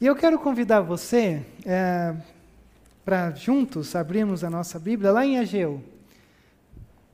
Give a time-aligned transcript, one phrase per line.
[0.00, 2.16] E eu quero convidar você é,
[3.04, 5.84] para juntos abrirmos a nossa Bíblia lá em Ageu.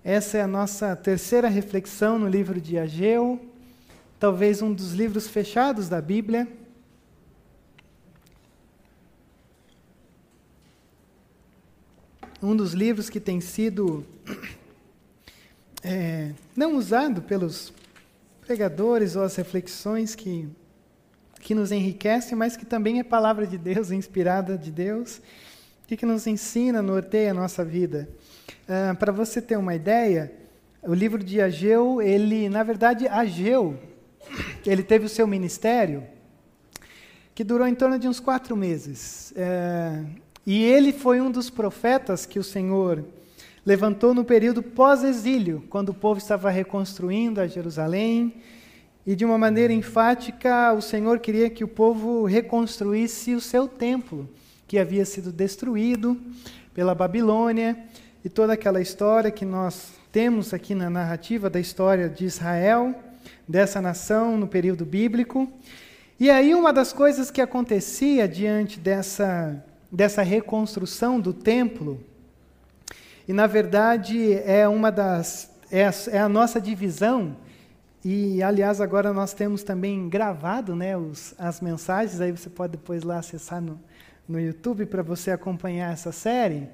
[0.05, 3.45] Essa é a nossa terceira reflexão no livro de Ageu,
[4.21, 6.47] talvez um dos livros fechados da Bíblia.
[12.41, 14.07] Um dos livros que tem sido
[15.83, 17.73] é, não usado pelos
[18.43, 20.49] pregadores ou as reflexões que
[21.47, 25.21] que nos enriquece, mas que também é palavra de Deus, inspirada de Deus,
[25.89, 28.09] e que nos ensina, norteia a nossa vida.
[28.69, 30.33] Uh, Para você ter uma ideia,
[30.83, 33.79] o livro de Ageu, ele, na verdade, Ageu,
[34.67, 36.03] ele teve o seu ministério,
[37.33, 39.33] que durou em torno de uns quatro meses.
[39.37, 40.05] Uh,
[40.45, 43.05] e ele foi um dos profetas que o Senhor
[43.65, 48.35] levantou no período pós-exílio, quando o povo estava reconstruindo a Jerusalém,
[49.07, 54.29] e de uma maneira enfática, o Senhor queria que o povo reconstruísse o seu templo,
[54.67, 56.21] que havia sido destruído
[56.75, 57.79] pela Babilônia,
[58.25, 62.93] e toda aquela história que nós temos aqui na narrativa da história de Israel,
[63.47, 65.49] dessa nação no período bíblico.
[66.19, 72.01] E aí, uma das coisas que acontecia diante dessa, dessa reconstrução do templo,
[73.29, 75.49] e na verdade é uma das.
[75.71, 77.37] é a, é a nossa divisão
[78.09, 83.03] e, aliás, agora nós temos também gravado né, os, as mensagens, aí você pode depois
[83.03, 83.81] lá acessar no,
[84.29, 86.69] no YouTube para você acompanhar essa série.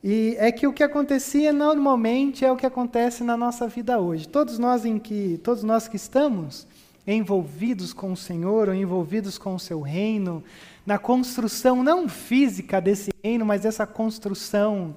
[0.00, 4.28] E é que o que acontecia normalmente é o que acontece na nossa vida hoje.
[4.28, 6.68] Todos nós em que, todos nós que estamos
[7.04, 10.40] envolvidos com o Senhor ou envolvidos com o seu reino,
[10.86, 14.94] na construção não física desse reino, mas essa construção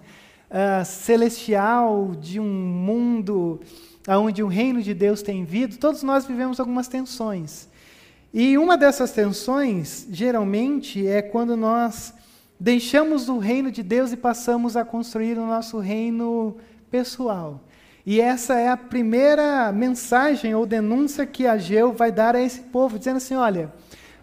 [0.52, 3.60] uh, celestial de um mundo
[4.08, 7.68] aonde o reino de Deus tem vindo, todos nós vivemos algumas tensões.
[8.34, 12.14] E uma dessas tensões, geralmente, é quando nós
[12.60, 16.56] deixamos o reino de Deus e passamos a construir o nosso reino
[16.90, 17.62] pessoal.
[18.06, 22.98] E essa é a primeira mensagem ou denúncia que Ageu vai dar a esse povo,
[22.98, 23.74] dizendo assim: olha,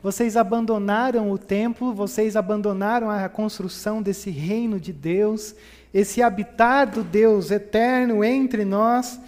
[0.02, 5.54] vocês abandonaram o templo, vocês abandonaram a construção desse reino de Deus,
[5.92, 9.20] esse habitar do Deus eterno entre nós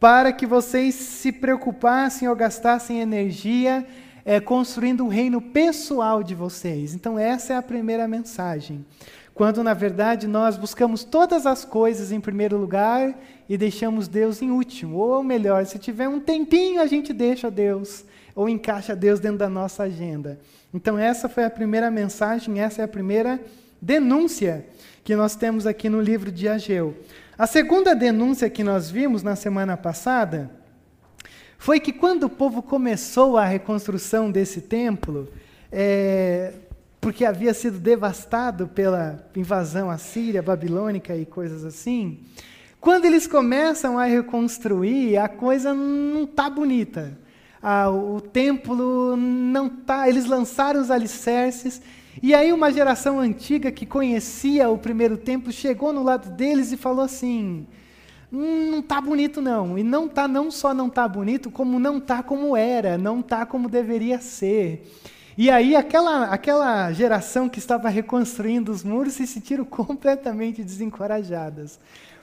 [0.00, 3.86] para que vocês se preocupassem ou gastassem energia
[4.24, 6.94] é, construindo um reino pessoal de vocês.
[6.94, 8.84] Então, essa é a primeira mensagem.
[9.34, 14.50] Quando, na verdade, nós buscamos todas as coisas em primeiro lugar e deixamos Deus em
[14.50, 14.98] último.
[14.98, 18.04] Ou melhor, se tiver um tempinho, a gente deixa Deus,
[18.34, 20.38] ou encaixa Deus dentro da nossa agenda.
[20.74, 23.40] Então, essa foi a primeira mensagem, essa é a primeira
[23.80, 24.66] denúncia
[25.02, 26.94] que nós temos aqui no livro de Ageu.
[27.38, 30.50] A segunda denúncia que nós vimos na semana passada
[31.56, 35.28] foi que quando o povo começou a reconstrução desse templo,
[35.70, 36.54] é,
[37.00, 42.24] porque havia sido devastado pela invasão assíria, babilônica e coisas assim,
[42.80, 47.16] quando eles começam a reconstruir, a coisa não está bonita.
[47.62, 50.08] Ah, o templo não está.
[50.08, 51.80] Eles lançaram os alicerces
[52.22, 56.76] e aí uma geração antiga que conhecia o primeiro templo chegou no lado deles e
[56.76, 57.66] falou assim:
[58.32, 59.78] hum, não está bonito não.
[59.78, 63.46] E não está não só não está bonito, como não está como era, não está
[63.46, 64.86] como deveria ser.
[65.36, 71.78] E aí aquela, aquela geração que estava reconstruindo os muros se sentiram completamente desencorajadas.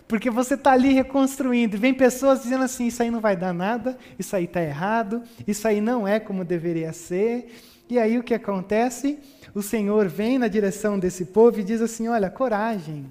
[0.07, 3.53] Porque você está ali reconstruindo, e vem pessoas dizendo assim: isso aí não vai dar
[3.53, 7.47] nada, isso aí está errado, isso aí não é como deveria ser.
[7.89, 9.17] E aí o que acontece?
[9.55, 13.09] O Senhor vem na direção desse povo e diz assim: olha, coragem,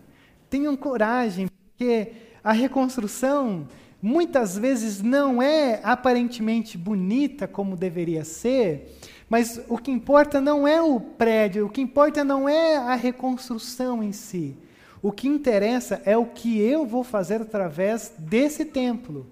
[0.51, 2.13] tenham coragem, porque
[2.45, 3.67] a reconstrução
[4.01, 8.95] muitas vezes não é aparentemente bonita como deveria ser,
[9.31, 14.03] mas o que importa não é o prédio, o que importa não é a reconstrução
[14.03, 14.55] em si.
[15.01, 19.27] O que interessa é o que eu vou fazer através desse templo.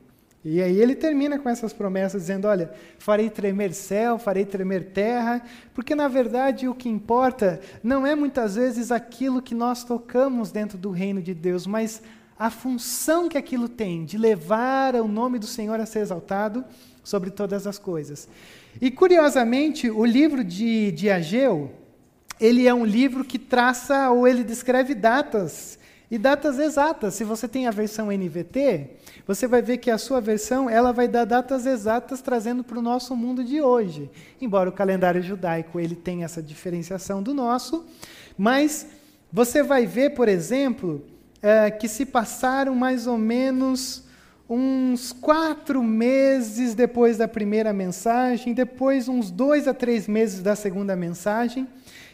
[0.44, 5.42] E aí ele termina com essas promessas, dizendo: Olha, farei tremer céu, farei tremer terra,
[5.72, 10.76] porque na verdade o que importa não é muitas vezes aquilo que nós tocamos dentro
[10.76, 12.02] do reino de Deus, mas
[12.36, 16.64] a função que aquilo tem de levar o nome do Senhor a ser exaltado
[17.04, 18.28] sobre todas as coisas.
[18.80, 21.70] E curiosamente, o livro de, de Ageu,
[22.40, 25.78] ele é um livro que traça ou ele descreve datas
[26.12, 27.14] e datas exatas.
[27.14, 31.08] Se você tem a versão NVT, você vai ver que a sua versão ela vai
[31.08, 34.10] dar datas exatas trazendo para o nosso mundo de hoje.
[34.38, 37.86] Embora o calendário judaico ele tenha essa diferenciação do nosso,
[38.36, 38.86] mas
[39.32, 41.02] você vai ver, por exemplo,
[41.40, 44.04] é, que se passaram mais ou menos
[44.46, 50.94] uns quatro meses depois da primeira mensagem, depois uns dois a três meses da segunda
[50.94, 51.66] mensagem,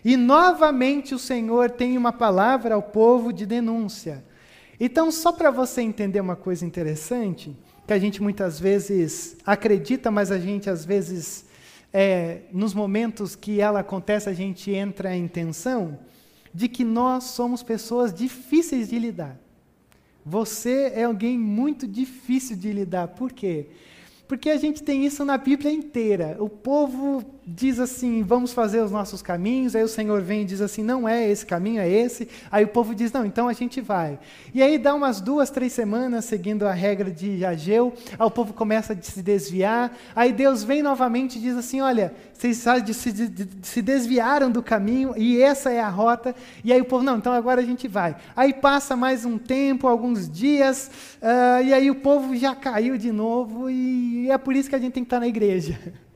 [0.09, 4.25] e novamente o Senhor tem uma palavra ao povo de denúncia.
[4.81, 7.55] Então, só para você entender uma coisa interessante,
[7.87, 11.45] que a gente muitas vezes acredita, mas a gente às vezes,
[11.93, 15.99] é, nos momentos que ela acontece, a gente entra em tensão,
[16.55, 19.39] de que nós somos pessoas difíceis de lidar.
[20.25, 23.09] Você é alguém muito difícil de lidar.
[23.09, 23.67] Por quê?
[24.27, 26.39] Porque a gente tem isso na Bíblia inteira.
[26.41, 27.23] O povo
[27.55, 29.75] diz assim: vamos fazer os nossos caminhos.
[29.75, 32.29] Aí o Senhor vem e diz assim: não é esse caminho, é esse.
[32.51, 34.19] Aí o povo diz: não, então a gente vai.
[34.53, 37.95] E aí dá umas duas, três semanas seguindo a regra de Ageu.
[38.19, 39.97] Aí o povo começa a se desviar.
[40.15, 42.65] Aí Deus vem novamente e diz assim: olha, vocês
[43.63, 46.35] se desviaram do caminho e essa é a rota.
[46.63, 48.17] E aí o povo: não, então agora a gente vai.
[48.37, 50.91] Aí passa mais um tempo, alguns dias,
[51.23, 53.71] uh, e aí o povo já caiu de novo.
[53.71, 55.79] E é por isso que a gente tem que estar na igreja.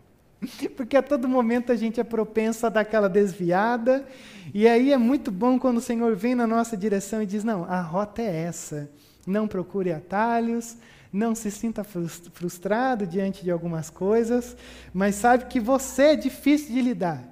[0.77, 4.07] Porque a todo momento a gente é propenso a dar aquela desviada.
[4.53, 7.65] E aí é muito bom quando o Senhor vem na nossa direção e diz: Não,
[7.65, 8.91] a rota é essa.
[9.27, 10.77] Não procure atalhos,
[11.13, 14.57] não se sinta frustrado diante de algumas coisas,
[14.93, 17.23] mas sabe que você é difícil de lidar.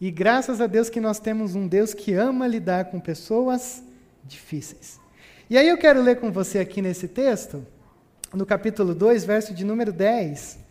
[0.00, 3.82] E graças a Deus que nós temos um Deus que ama lidar com pessoas
[4.22, 5.00] difíceis.
[5.50, 7.66] E aí eu quero ler com você aqui nesse texto,
[8.32, 10.65] no capítulo 2, verso de número 10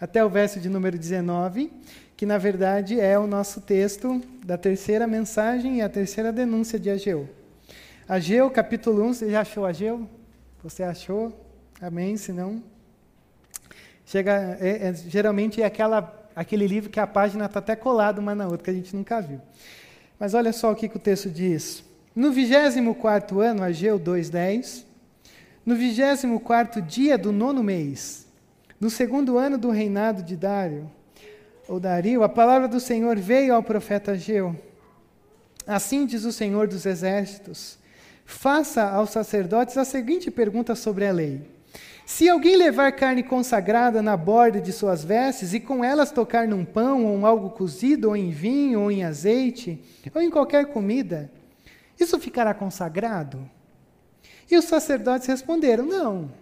[0.00, 1.70] até o verso de número 19,
[2.16, 6.88] que na verdade é o nosso texto da terceira mensagem e a terceira denúncia de
[6.88, 7.28] Ageu.
[8.08, 10.08] Ageu, capítulo 1, você já achou Ageu?
[10.64, 11.38] Você achou?
[11.80, 12.16] Amém?
[12.16, 12.62] Se não,
[14.06, 18.34] chega, é, é, geralmente é aquela, aquele livro que a página está até colada uma
[18.34, 19.40] na outra, que a gente nunca viu.
[20.18, 21.84] Mas olha só o que, que o texto diz.
[22.14, 24.84] No 24 ano, Ageu 2,10,
[25.64, 28.26] no 24 dia do nono mês,
[28.80, 30.90] no segundo ano do reinado de Dário,
[31.68, 34.56] ou Dario, a palavra do Senhor veio ao profeta Ageu.
[35.66, 37.78] Assim diz o Senhor dos Exércitos:
[38.24, 41.42] Faça aos sacerdotes a seguinte pergunta sobre a lei.
[42.06, 46.64] Se alguém levar carne consagrada na borda de suas vestes e com elas tocar num
[46.64, 49.80] pão ou em algo cozido, ou em vinho, ou em azeite,
[50.12, 51.30] ou em qualquer comida,
[52.00, 53.48] isso ficará consagrado?
[54.50, 56.39] E os sacerdotes responderam: Não.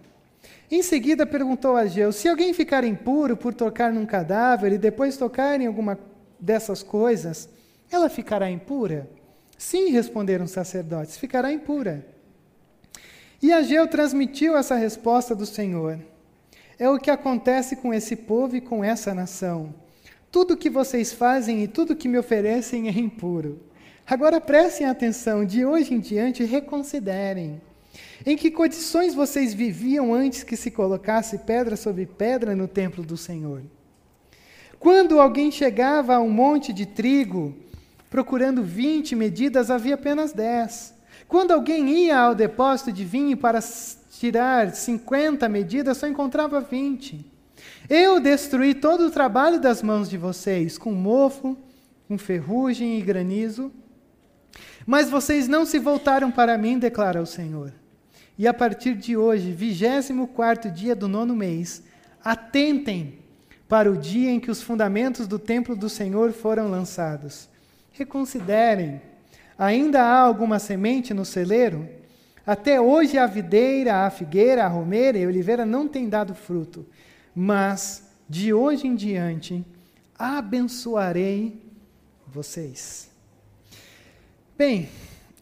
[0.70, 5.16] Em seguida perguntou a Ageu: Se alguém ficar impuro por tocar num cadáver e depois
[5.16, 5.98] tocar em alguma
[6.38, 7.48] dessas coisas,
[7.90, 9.08] ela ficará impura?
[9.56, 12.06] Sim, responderam os sacerdotes, ficará impura.
[13.40, 15.98] E Ageu transmitiu essa resposta do Senhor.
[16.78, 19.74] É o que acontece com esse povo e com essa nação.
[20.30, 23.60] Tudo que vocês fazem e tudo que me oferecem é impuro.
[24.06, 27.60] Agora prestem atenção, de hoje em diante reconsiderem.
[28.26, 33.16] Em que condições vocês viviam antes que se colocasse pedra sobre pedra no templo do
[33.16, 33.62] Senhor?
[34.78, 37.56] Quando alguém chegava a um monte de trigo,
[38.10, 40.94] procurando 20 medidas, havia apenas 10.
[41.26, 47.24] Quando alguém ia ao depósito de vinho para tirar 50 medidas, só encontrava 20.
[47.88, 51.56] Eu destruí todo o trabalho das mãos de vocês, com mofo,
[52.06, 53.72] com ferrugem e granizo.
[54.86, 57.72] Mas vocês não se voltaram para mim, declara o Senhor.
[58.38, 61.82] E a partir de hoje, 24 dia do nono mês,
[62.22, 63.18] atentem
[63.68, 67.48] para o dia em que os fundamentos do templo do Senhor foram lançados.
[67.90, 69.02] Reconsiderem.
[69.58, 71.88] Ainda há alguma semente no celeiro?
[72.46, 76.86] Até hoje a videira, a figueira, a romeira e a oliveira não têm dado fruto.
[77.34, 79.64] Mas, de hoje em diante,
[80.16, 81.60] abençoarei
[82.26, 83.10] vocês.
[84.56, 84.88] Bem,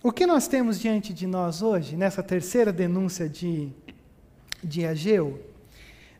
[0.06, 3.72] o que nós temos diante de nós hoje, nessa terceira denúncia de,
[4.62, 5.44] de Ageu,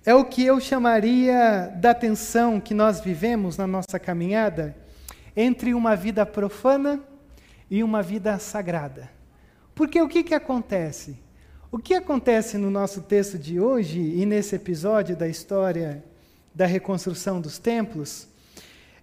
[0.05, 4.77] é o que eu chamaria da tensão que nós vivemos na nossa caminhada
[5.37, 7.01] entre uma vida profana
[7.71, 9.09] e uma vida sagrada.
[9.73, 11.17] Porque o que, que acontece?
[11.71, 16.03] O que acontece no nosso texto de hoje e nesse episódio da história
[16.53, 18.27] da reconstrução dos templos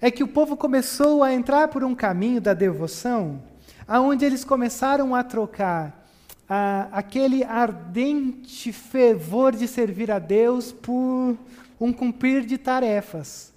[0.01, 3.52] é que o povo começou a entrar por um caminho da devoção
[3.87, 6.07] aonde eles começaram a trocar
[6.49, 11.37] ah, aquele ardente fervor de servir a Deus por
[11.79, 13.51] um cumprir de tarefas.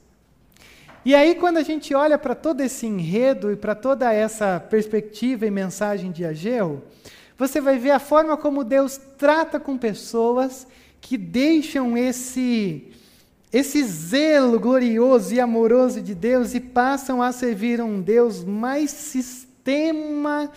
[1.05, 5.47] E aí, quando a gente olha para todo esse enredo e para toda essa perspectiva
[5.47, 6.83] e mensagem de Ageu,
[7.39, 10.67] você vai ver a forma como Deus trata com pessoas
[11.01, 12.91] que deixam esse
[13.53, 18.91] esse zelo glorioso e amoroso de Deus e passam a servir um Deus mais
[19.67, 20.49] sistema,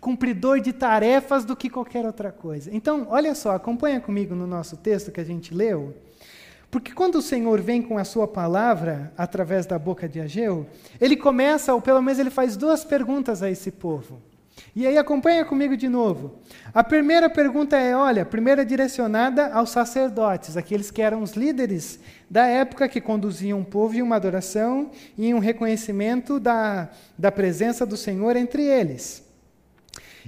[0.00, 2.68] cumpridor de tarefas do que qualquer outra coisa.
[2.74, 5.94] Então, olha só, acompanha comigo no nosso texto que a gente leu.
[6.68, 10.66] Porque quando o Senhor vem com a sua palavra através da boca de Ageu,
[11.00, 14.20] ele começa, ou pelo menos ele faz duas perguntas a esse povo.
[14.74, 16.38] E aí acompanha comigo de novo.
[16.74, 22.46] A primeira pergunta é, olha, primeira direcionada aos sacerdotes, aqueles que eram os líderes da
[22.46, 27.86] época que conduziam o povo em uma adoração e em um reconhecimento da, da presença
[27.86, 29.24] do Senhor entre eles.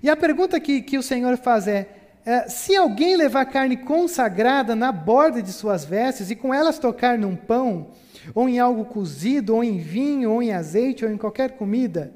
[0.02, 1.88] E a pergunta que, que o Senhor faz é,
[2.25, 7.18] é, se alguém levar carne consagrada na borda de suas vestes e com elas tocar
[7.18, 7.88] num pão,
[8.35, 12.12] ou em algo cozido, ou em vinho, ou em azeite, ou em qualquer comida,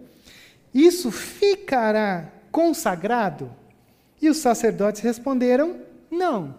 [0.74, 3.50] isso ficará consagrado?
[4.20, 6.54] E os sacerdotes responderam: não.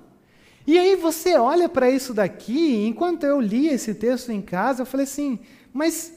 [0.66, 4.86] E aí você olha para isso daqui, enquanto eu li esse texto em casa, eu
[4.86, 5.40] falei assim:
[5.74, 6.14] mas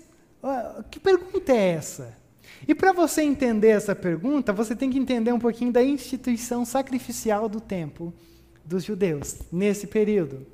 [0.91, 2.17] que pergunta é essa?
[2.69, 7.49] E para você entender essa pergunta, você tem que entender um pouquinho da instituição sacrificial
[7.49, 8.13] do tempo
[8.65, 10.47] dos judeus, nesse período.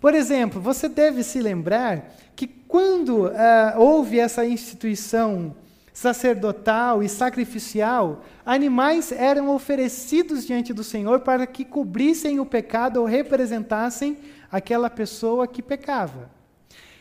[0.00, 3.32] Por exemplo, você deve se lembrar que quando uh,
[3.78, 5.56] houve essa instituição
[5.94, 13.06] sacerdotal e sacrificial, animais eram oferecidos diante do Senhor para que cobrissem o pecado ou
[13.06, 14.18] representassem
[14.50, 16.28] aquela pessoa que pecava.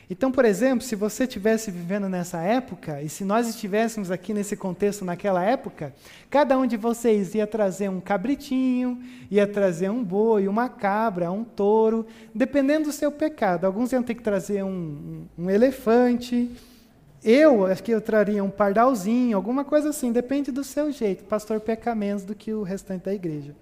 [0.10, 4.56] Então, por exemplo, se você estivesse vivendo nessa época, e se nós estivéssemos aqui nesse
[4.56, 5.92] contexto naquela época,
[6.30, 11.44] cada um de vocês ia trazer um cabritinho, ia trazer um boi, uma cabra, um
[11.44, 13.66] touro, dependendo do seu pecado.
[13.66, 16.52] Alguns iam ter que trazer um, um, elefante,
[17.24, 21.24] eu, acho que eu traria um pardalzinho, alguma coisa assim, depende do seu jeito.
[21.24, 23.56] Pastor peca menos do que o restante da igreja.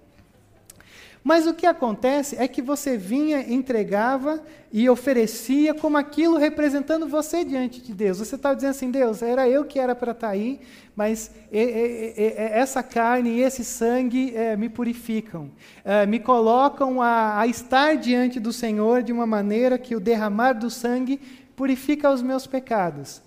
[1.24, 4.42] Mas o que acontece é que você vinha, entregava
[4.72, 8.18] e oferecia como aquilo representando você diante de Deus.
[8.18, 10.60] Você estava dizendo assim, Deus, era eu que era para estar tá aí,
[10.96, 15.48] mas essa carne e esse sangue é, me purificam,
[15.84, 20.68] é, me colocam a estar diante do Senhor de uma maneira que o derramar do
[20.70, 21.20] sangue
[21.54, 23.22] purifica os meus pecados.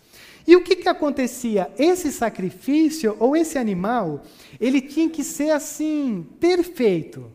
[0.47, 1.71] E o que, que acontecia?
[1.77, 4.23] Esse sacrifício, ou esse animal,
[4.59, 7.31] ele tinha que ser assim, perfeito.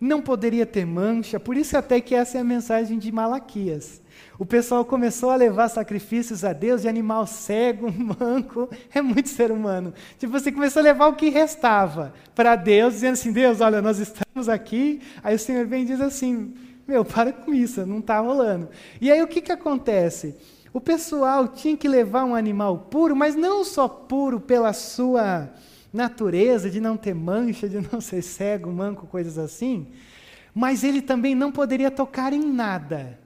[0.00, 4.02] Não poderia ter mancha, por isso até que essa é a mensagem de Malaquias.
[4.38, 7.86] O pessoal começou a levar sacrifícios a Deus de animal cego,
[8.18, 9.94] manco, é muito ser humano.
[10.18, 13.98] Tipo, você começou a levar o que restava para Deus, dizendo assim: Deus, olha, nós
[13.98, 15.00] estamos aqui.
[15.22, 16.54] Aí o Senhor vem e diz assim:
[16.86, 18.68] Meu, para com isso, não está rolando.
[19.00, 20.34] E aí o que, que acontece?
[20.72, 25.50] O pessoal tinha que levar um animal puro, mas não só puro pela sua
[25.92, 29.88] natureza, de não ter mancha, de não ser cego, manco, coisas assim,
[30.54, 33.18] mas ele também não poderia tocar em nada.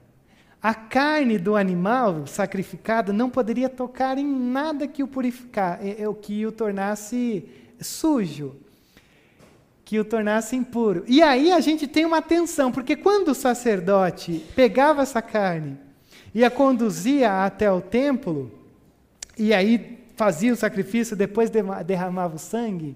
[0.61, 6.13] A carne do animal sacrificado não poderia tocar em nada que o purificar, é, é,
[6.21, 7.47] que o tornasse
[7.79, 8.57] sujo,
[9.85, 11.05] que o tornasse impuro.
[11.07, 15.86] E aí a gente tem uma tensão, porque quando o sacerdote pegava essa carne
[16.33, 18.51] e a conduzia até o templo,
[19.37, 21.51] e aí fazia o sacrifício, depois
[21.85, 22.95] derramava o sangue.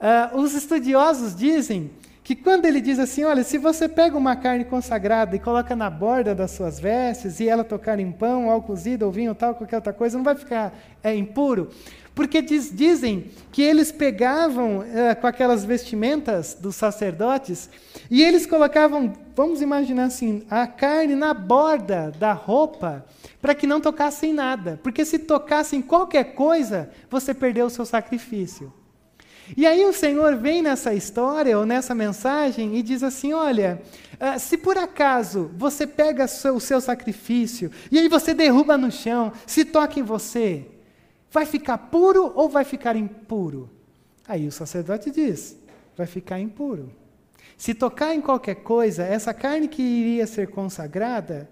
[0.00, 1.90] Uh, os estudiosos dizem
[2.24, 5.90] que quando ele diz assim, olha, se você pega uma carne consagrada e coloca na
[5.90, 9.76] borda das suas vestes e ela tocar em pão, ou cozido, ou vinho, tal, qualquer
[9.76, 11.70] outra coisa, não vai ficar é, impuro.
[12.14, 14.84] Porque diz, dizem que eles pegavam uh,
[15.20, 17.70] com aquelas vestimentas dos sacerdotes
[18.10, 23.04] e eles colocavam, vamos imaginar assim, a carne na borda da roupa
[23.40, 24.78] para que não tocassem nada.
[24.82, 28.72] Porque se tocassem qualquer coisa, você perdeu o seu sacrifício.
[29.56, 33.80] E aí o Senhor vem nessa história ou nessa mensagem e diz assim: olha,
[34.14, 39.32] uh, se por acaso você pega o seu sacrifício e aí você derruba no chão,
[39.46, 40.66] se toca em você,
[41.30, 43.70] Vai ficar puro ou vai ficar impuro?
[44.26, 45.56] Aí o sacerdote diz:
[45.96, 46.90] vai ficar impuro.
[47.56, 51.48] Se tocar em qualquer coisa, essa carne que iria ser consagrada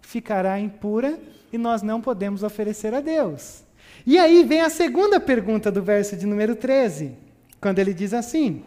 [0.00, 1.18] ficará impura
[1.52, 3.64] e nós não podemos oferecer a Deus.
[4.06, 7.16] E aí vem a segunda pergunta do verso de número 13,
[7.60, 8.62] quando ele diz assim: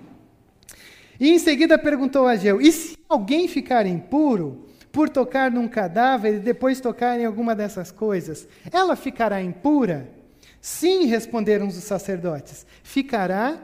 [1.20, 6.36] E em seguida perguntou a Ageu: E se alguém ficar impuro por tocar num cadáver
[6.36, 10.19] e depois tocar em alguma dessas coisas, ela ficará impura?
[10.62, 13.60] Sim, responderam os sacerdotes, ficará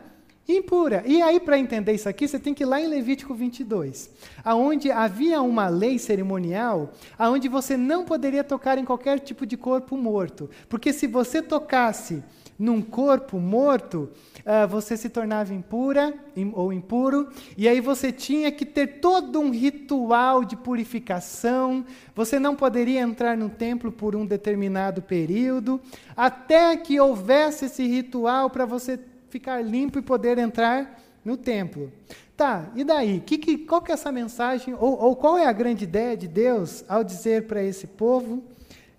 [0.48, 1.04] impura.
[1.06, 4.10] E aí, para entender isso aqui, você tem que ir lá em Levítico 22,
[4.44, 9.98] aonde havia uma lei cerimonial, aonde você não poderia tocar em qualquer tipo de corpo
[9.98, 12.24] morto, porque se você tocasse
[12.58, 14.10] num corpo morto,
[14.46, 16.14] uh, você se tornava impura
[16.54, 21.86] ou impuro, e aí você tinha que ter todo um ritual de purificação,
[22.16, 25.82] você não poderia entrar no templo por um determinado período,
[26.16, 29.00] até que houvesse esse ritual para você
[29.30, 31.92] ficar limpo e poder entrar no templo.
[32.38, 33.22] Tá, e daí?
[33.22, 36.28] Que, que, qual que é essa mensagem, ou, ou qual é a grande ideia de
[36.28, 38.44] Deus ao dizer para esse povo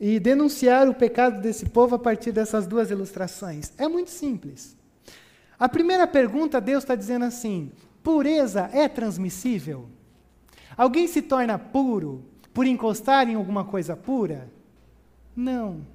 [0.01, 3.73] e denunciar o pecado desse povo a partir dessas duas ilustrações?
[3.77, 4.76] É muito simples.
[5.59, 7.73] A primeira pergunta, Deus está dizendo assim:
[8.03, 9.89] pureza é transmissível?
[10.77, 14.51] Alguém se torna puro por encostar em alguma coisa pura?
[15.35, 15.87] Não.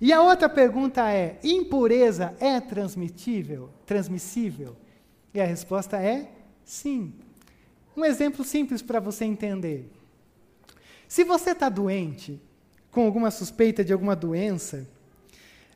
[0.00, 4.76] E a outra pergunta é: impureza é transmitível, transmissível?
[5.32, 6.30] E a resposta é
[6.64, 7.14] sim.
[7.96, 9.90] Um exemplo simples para você entender.
[11.06, 12.40] Se você está doente,
[12.90, 14.86] com alguma suspeita de alguma doença,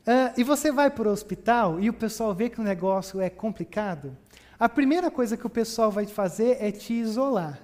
[0.07, 3.29] uh, e você vai para o hospital e o pessoal vê que o negócio é
[3.29, 4.15] complicado,
[4.59, 7.61] a primeira coisa que o pessoal vai fazer é te isolar.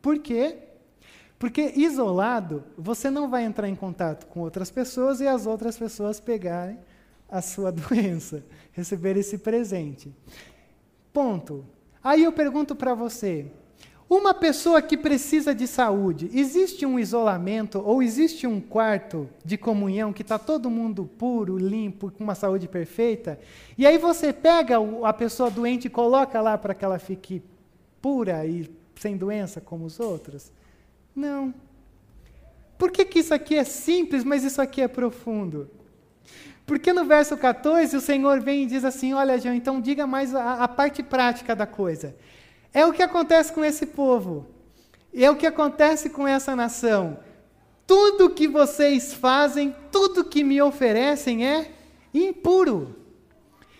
[0.00, 0.58] Por quê?
[1.38, 6.20] Porque isolado, você não vai entrar em contato com outras pessoas e as outras pessoas
[6.20, 6.78] pegarem
[7.28, 10.14] a sua doença, receber esse presente.
[11.12, 11.64] Ponto.
[12.02, 13.50] Aí eu pergunto para você:
[14.18, 20.12] uma pessoa que precisa de saúde, existe um isolamento ou existe um quarto de comunhão
[20.12, 23.38] que está todo mundo puro, limpo, com uma saúde perfeita?
[23.78, 27.42] E aí você pega a pessoa doente e coloca lá para que ela fique
[28.00, 30.52] pura e sem doença como os outros?
[31.14, 31.54] Não.
[32.76, 35.70] Por que, que isso aqui é simples, mas isso aqui é profundo?
[36.66, 40.34] Porque no verso 14 o Senhor vem e diz assim: Olha, João, então diga mais
[40.34, 42.14] a, a parte prática da coisa.
[42.72, 44.46] É o que acontece com esse povo,
[45.12, 47.18] é o que acontece com essa nação.
[47.86, 51.70] Tudo que vocês fazem, tudo que me oferecem é
[52.14, 52.96] impuro.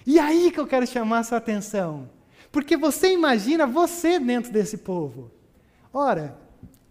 [0.07, 2.11] E aí que eu quero chamar a sua atenção.
[2.51, 5.31] Porque você imagina você dentro desse povo.
[5.93, 6.37] Ora,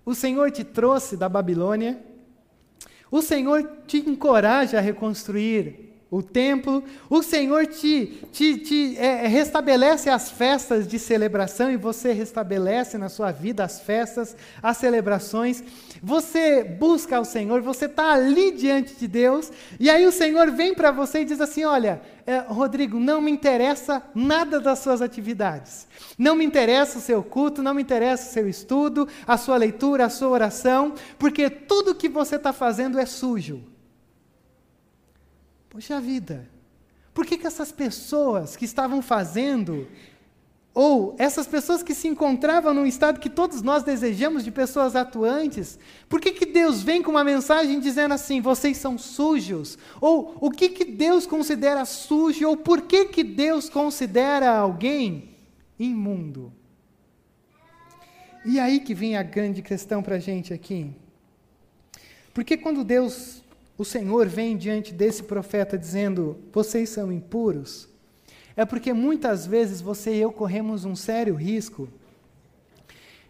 [0.03, 2.01] o Senhor te trouxe da Babilônia,
[3.11, 10.09] o Senhor te encoraja a reconstruir o templo, o Senhor te, te, te é, restabelece
[10.09, 15.63] as festas de celebração e você restabelece na sua vida as festas, as celebrações.
[16.03, 20.75] Você busca o Senhor, você está ali diante de Deus, e aí o Senhor vem
[20.75, 25.87] para você e diz assim: Olha, é, Rodrigo, não me interessa nada das suas atividades,
[26.17, 30.07] não me interessa o seu culto, não me interessa o seu estudo, a sua leitura,
[30.07, 33.70] a sua oração, porque tudo que você está fazendo é sujo.
[35.71, 36.49] Poxa vida,
[37.13, 39.87] por que, que essas pessoas que estavam fazendo,
[40.73, 45.79] ou essas pessoas que se encontravam num estado que todos nós desejamos de pessoas atuantes,
[46.09, 49.77] por que, que Deus vem com uma mensagem dizendo assim, vocês são sujos?
[50.01, 55.37] Ou o que, que Deus considera sujo, ou por que, que Deus considera alguém
[55.79, 56.51] imundo?
[58.43, 60.91] E aí que vem a grande questão para a gente aqui.
[62.33, 63.40] Porque quando Deus
[63.81, 67.89] o Senhor vem diante desse profeta dizendo: vocês são impuros,
[68.55, 71.89] é porque muitas vezes você e eu corremos um sério risco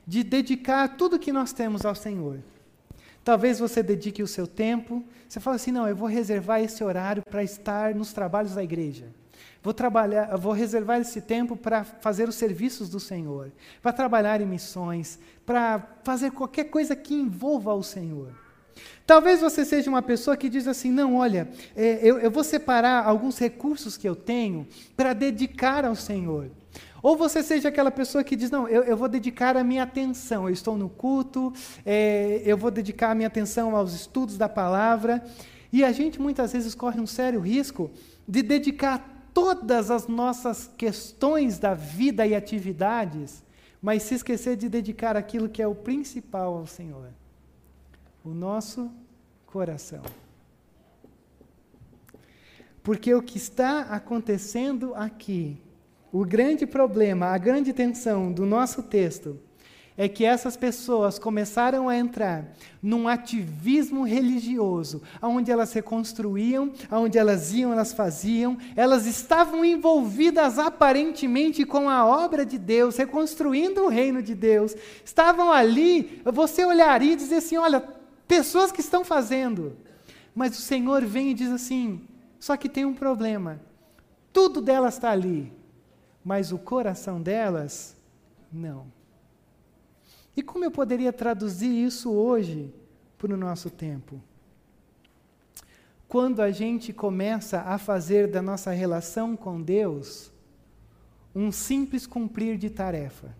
[0.05, 2.39] de dedicar tudo que nós temos ao Senhor.
[3.23, 7.23] Talvez você dedique o seu tempo, você fala assim: não, eu vou reservar esse horário
[7.23, 9.05] para estar nos trabalhos da igreja.
[9.63, 14.45] Vou trabalhar, vou reservar esse tempo para fazer os serviços do Senhor, para trabalhar em
[14.45, 18.33] missões, para fazer qualquer coisa que envolva o Senhor.
[19.05, 23.05] Talvez você seja uma pessoa que diz assim: não, olha, é, eu, eu vou separar
[23.05, 26.49] alguns recursos que eu tenho para dedicar ao Senhor.
[27.03, 30.47] Ou você seja aquela pessoa que diz: Não, eu, eu vou dedicar a minha atenção,
[30.47, 31.51] eu estou no culto,
[31.85, 35.23] é, eu vou dedicar a minha atenção aos estudos da palavra.
[35.73, 37.89] E a gente muitas vezes corre um sério risco
[38.27, 43.41] de dedicar todas as nossas questões da vida e atividades,
[43.81, 47.09] mas se esquecer de dedicar aquilo que é o principal ao Senhor
[48.23, 48.91] o nosso
[49.45, 50.01] coração.
[52.83, 55.61] Porque o que está acontecendo aqui,
[56.11, 59.39] o grande problema, a grande tensão do nosso texto,
[59.97, 67.53] é que essas pessoas começaram a entrar num ativismo religioso, onde elas reconstruíam, onde elas
[67.53, 74.23] iam, elas faziam, elas estavam envolvidas aparentemente com a obra de Deus, reconstruindo o reino
[74.23, 78.00] de Deus, estavam ali, você olharia e dizer assim: olha,
[78.31, 79.75] pessoas que estão fazendo.
[80.33, 82.07] Mas o Senhor vem e diz assim:
[82.39, 83.59] só que tem um problema.
[84.31, 85.51] Tudo delas está ali,
[86.23, 87.93] mas o coração delas,
[88.49, 88.89] não.
[90.33, 92.73] E como eu poderia traduzir isso hoje
[93.17, 94.21] para o nosso tempo?
[96.07, 100.31] Quando a gente começa a fazer da nossa relação com Deus
[101.35, 103.35] um simples cumprir de tarefa.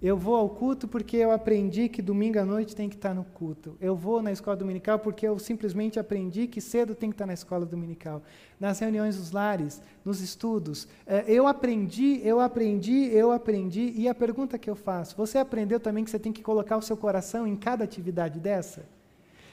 [0.00, 3.24] Eu vou ao culto porque eu aprendi que domingo à noite tem que estar no
[3.24, 3.78] culto.
[3.80, 7.32] Eu vou na escola dominical porque eu simplesmente aprendi que cedo tem que estar na
[7.32, 8.22] escola dominical.
[8.60, 10.86] Nas reuniões dos lares, nos estudos.
[11.06, 13.94] Eh, eu aprendi, eu aprendi, eu aprendi.
[13.96, 16.82] E a pergunta que eu faço: você aprendeu também que você tem que colocar o
[16.82, 18.86] seu coração em cada atividade dessa?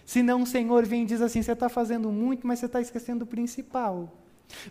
[0.06, 3.23] Senão o Senhor vem e diz assim: você está fazendo muito, mas você está esquecendo
[3.23, 4.12] o principal.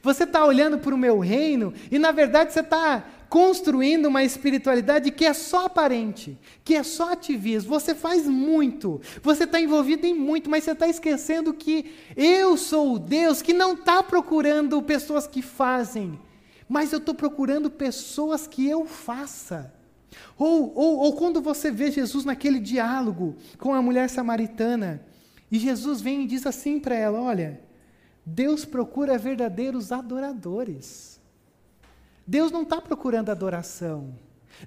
[0.03, 5.11] Você está olhando para o meu reino e, na verdade, você está construindo uma espiritualidade
[5.11, 7.71] que é só aparente, que é só ativismo.
[7.71, 12.93] Você faz muito, você está envolvido em muito, mas você está esquecendo que eu sou
[12.93, 16.21] o Deus que não está procurando pessoas que fazem,
[16.69, 19.73] mas eu estou procurando pessoas que eu faça.
[20.37, 25.03] Ou, ou, ou quando você vê Jesus naquele diálogo com a mulher samaritana,
[25.51, 27.63] e Jesus vem e diz assim para ela: Olha,
[28.27, 31.12] Deus procura verdadeiros adoradores.
[32.27, 34.15] Deus não está procurando adoração.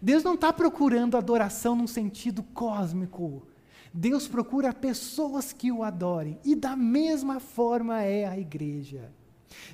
[0.02, 3.48] Deus não está procurando adoração num sentido cósmico.
[3.94, 6.40] Deus procura pessoas que o adorem.
[6.44, 9.10] E da mesma forma é a igreja.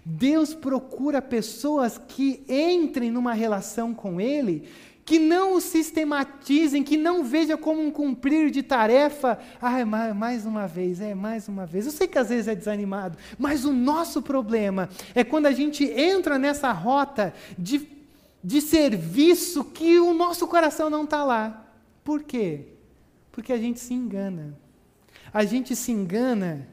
[0.05, 4.69] Deus procura pessoas que entrem numa relação com Ele
[5.05, 9.39] que não o sistematizem, que não vejam como um cumprir de tarefa.
[9.61, 9.83] Ah,
[10.13, 11.85] mais uma vez, é mais uma vez.
[11.85, 15.83] Eu sei que às vezes é desanimado, mas o nosso problema é quando a gente
[15.83, 17.87] entra nessa rota de,
[18.43, 21.67] de serviço que o nosso coração não está lá.
[22.03, 22.67] Por quê?
[23.31, 24.57] Porque a gente se engana.
[25.33, 26.67] A gente se engana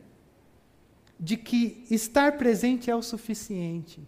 [1.18, 4.06] de que estar presente é o suficiente.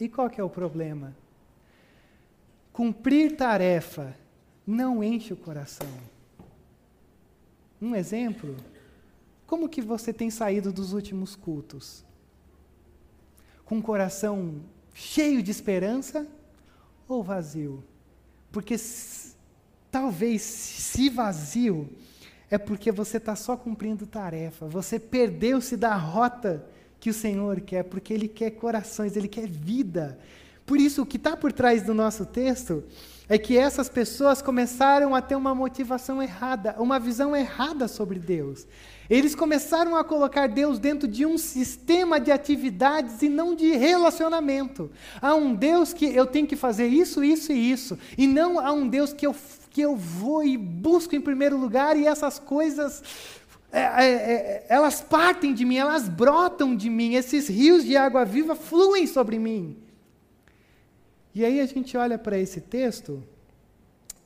[0.00, 1.14] E qual que é o problema?
[2.78, 4.16] Cumprir tarefa
[4.64, 5.88] não enche o coração.
[7.82, 8.54] Um exemplo?
[9.48, 12.04] Como que você tem saído dos últimos cultos?
[13.64, 14.60] Com o coração
[14.94, 16.24] cheio de esperança
[17.08, 17.82] ou vazio?
[18.52, 18.76] Porque
[19.90, 21.90] talvez se vazio
[22.48, 26.64] é porque você está só cumprindo tarefa, você perdeu-se da rota
[27.00, 30.16] que o Senhor quer, porque Ele quer corações, Ele quer vida,
[30.68, 32.84] por isso, o que está por trás do nosso texto
[33.26, 38.66] é que essas pessoas começaram a ter uma motivação errada, uma visão errada sobre Deus.
[39.08, 44.90] Eles começaram a colocar Deus dentro de um sistema de atividades e não de relacionamento.
[45.22, 48.70] Há um Deus que eu tenho que fazer isso, isso e isso, e não há
[48.70, 49.34] um Deus que eu,
[49.70, 53.02] que eu vou e busco em primeiro lugar e essas coisas
[53.72, 58.22] é, é, é, elas partem de mim, elas brotam de mim, esses rios de água
[58.26, 59.87] viva fluem sobre mim.
[61.38, 63.22] E aí a gente olha para esse texto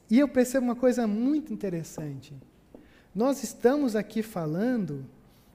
[0.08, 2.32] e eu percebo uma coisa muito interessante.
[3.14, 5.04] Nós estamos aqui falando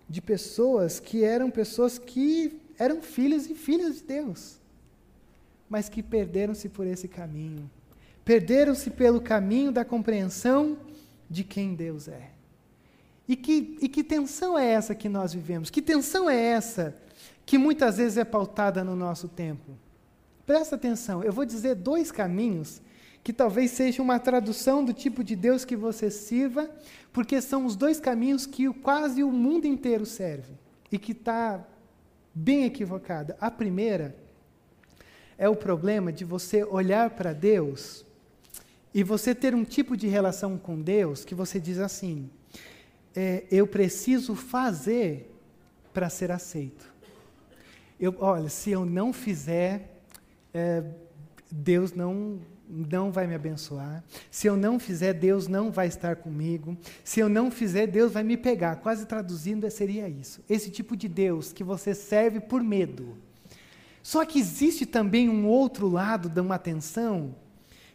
[0.08, 4.60] de pessoas que eram pessoas que eram filhos e filhas de Deus,
[5.68, 7.68] mas que perderam-se por esse caminho.
[8.24, 10.78] Perderam-se pelo caminho da compreensão
[11.28, 12.30] de quem Deus é.
[13.28, 15.72] E que, e que tensão é essa que nós vivemos?
[15.72, 16.96] Que tensão é essa
[17.48, 19.87] que muitas vezes é pautada no nosso tempo?
[20.48, 22.82] Presta atenção, eu vou dizer dois caminhos
[23.22, 26.72] que talvez sejam uma tradução do tipo de Deus que você sirva,
[27.12, 30.54] porque são os dois caminhos que quase o mundo inteiro serve
[30.90, 31.68] e que está
[32.34, 33.36] bem equivocada.
[33.42, 34.16] A primeira
[35.38, 38.06] é o problema de você olhar para Deus
[38.94, 42.30] e você ter um tipo de relação com Deus que você diz assim:
[43.14, 45.30] é, eu preciso fazer
[45.94, 46.90] para ser aceito.
[48.00, 49.97] Eu, olha, se eu não fizer,
[50.58, 50.84] é,
[51.52, 52.40] Deus não
[52.70, 54.04] não vai me abençoar.
[54.30, 56.78] Se eu não fizer, Deus não vai estar comigo.
[57.02, 58.76] Se eu não fizer, Deus vai me pegar.
[58.78, 60.44] Quase traduzindo, seria isso.
[60.50, 63.18] Esse tipo de Deus que você serve por medo.
[64.04, 67.34] Só que existe também um outro lado de uma tensão,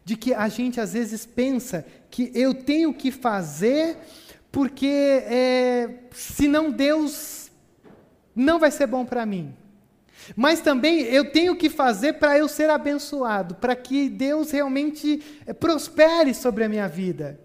[0.04, 3.98] de que a gente às vezes pensa que eu tenho que fazer
[4.50, 7.50] porque é, senão Deus
[8.34, 9.54] não vai ser bom para mim.
[10.36, 15.52] Mas também eu tenho que fazer para eu ser abençoado, para que Deus realmente eh,
[15.52, 17.40] prospere sobre a minha vida.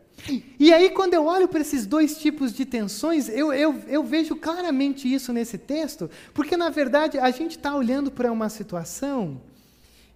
[0.60, 4.36] E aí, quando eu olho para esses dois tipos de tensões, eu, eu, eu vejo
[4.36, 9.40] claramente isso nesse texto, porque na verdade a gente está olhando para uma situação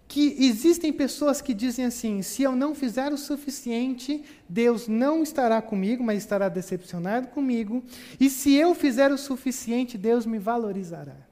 [0.07, 5.61] que existem pessoas que dizem assim: se eu não fizer o suficiente, Deus não estará
[5.61, 7.81] comigo, mas estará decepcionado comigo,
[8.19, 11.30] e se eu fizer o suficiente, Deus me valorizará.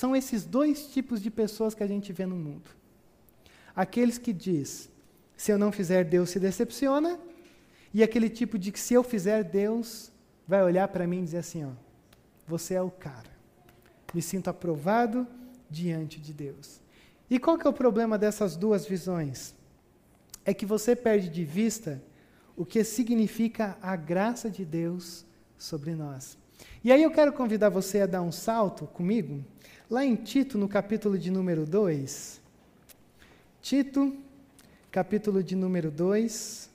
[0.00, 2.68] São esses dois tipos de pessoas que a gente vê no mundo.
[3.74, 4.90] Aqueles que diz,
[5.36, 7.18] se eu não fizer, Deus se decepciona,
[7.94, 10.12] e aquele tipo de que se eu fizer, Deus
[10.46, 11.72] vai olhar para mim e dizer assim, ó,
[12.46, 13.30] você é o cara.
[14.12, 15.26] Me sinto aprovado
[15.70, 16.80] diante de Deus.
[17.30, 19.54] E qual que é o problema dessas duas visões?
[20.46, 22.00] é que você perde de vista
[22.56, 25.26] o que significa a graça de Deus
[25.58, 26.38] sobre nós.
[26.84, 29.44] E aí eu quero convidar você a dar um salto comigo,
[29.88, 32.40] lá em Tito, no capítulo de número 2.
[33.62, 34.16] Tito,
[34.90, 36.68] capítulo de número 2.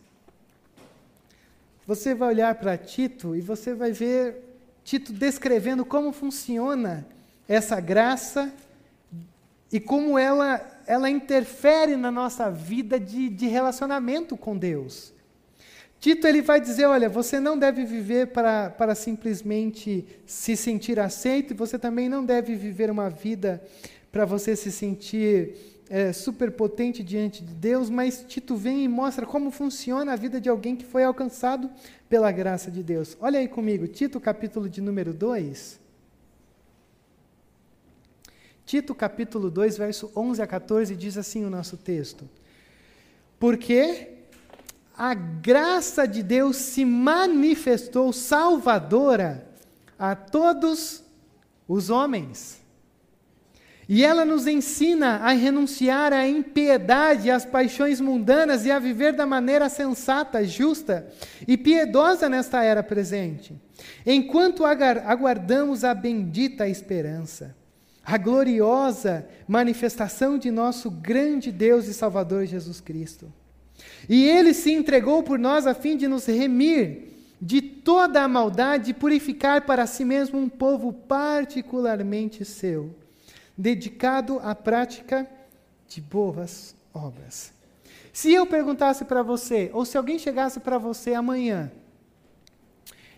[1.85, 7.05] Você vai olhar para Tito e você vai ver Tito descrevendo como funciona
[7.47, 8.53] essa graça
[9.71, 15.13] e como ela, ela interfere na nossa vida de, de relacionamento com Deus.
[16.01, 21.51] Tito ele vai dizer, olha, você não deve viver para, para simplesmente se sentir aceito,
[21.51, 23.63] e você também não deve viver uma vida
[24.11, 25.55] para você se sentir
[25.87, 30.49] é, superpotente diante de Deus, mas Tito vem e mostra como funciona a vida de
[30.49, 31.69] alguém que foi alcançado
[32.09, 33.15] pela graça de Deus.
[33.21, 35.79] Olha aí comigo, Tito capítulo de número 2.
[38.65, 42.27] Tito capítulo 2, verso 11 a 14, diz assim o nosso texto.
[43.37, 44.20] Porque
[45.03, 49.47] a graça de Deus se manifestou salvadora
[49.97, 51.03] a todos
[51.67, 52.61] os homens.
[53.89, 59.25] E ela nos ensina a renunciar à impiedade, às paixões mundanas e a viver da
[59.25, 61.07] maneira sensata, justa
[61.47, 63.59] e piedosa nesta era presente,
[64.05, 67.55] enquanto aguardamos a bendita esperança,
[68.05, 73.40] a gloriosa manifestação de nosso grande Deus e Salvador Jesus Cristo
[74.09, 77.11] e ele se entregou por nós a fim de nos remir
[77.41, 82.93] de toda a maldade e purificar para si mesmo um povo particularmente seu,
[83.57, 85.27] dedicado à prática
[85.87, 87.51] de boas obras.
[88.13, 91.71] Se eu perguntasse para você, ou se alguém chegasse para você amanhã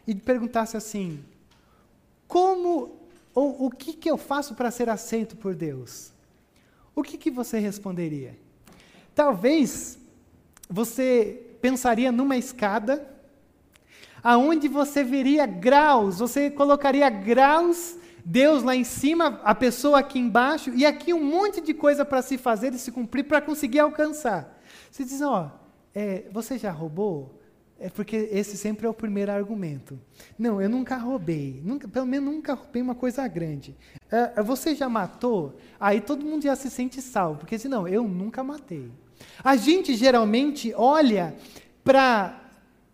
[0.07, 1.23] e perguntasse assim:
[2.27, 6.11] como ou o que, que eu faço para ser aceito por Deus?
[6.95, 8.37] O que, que você responderia?
[9.15, 9.97] Talvez
[10.69, 13.07] você pensaria numa escada,
[14.23, 20.71] aonde você veria graus, você colocaria graus, Deus lá em cima, a pessoa aqui embaixo,
[20.71, 24.61] e aqui um monte de coisa para se fazer e se cumprir para conseguir alcançar.
[24.89, 25.51] Você diz, ó,
[25.93, 27.39] é, você já roubou?
[27.79, 29.99] É porque esse sempre é o primeiro argumento.
[30.39, 31.61] Não, eu nunca roubei.
[31.65, 33.75] Nunca, pelo menos nunca roubei uma coisa grande.
[34.09, 35.57] É, você já matou?
[35.77, 37.39] Aí todo mundo já se sente salvo.
[37.39, 38.89] Porque se não, eu nunca matei.
[39.43, 41.35] A gente geralmente olha
[41.83, 42.39] para